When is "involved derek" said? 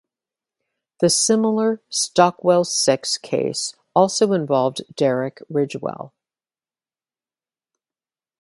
4.33-5.37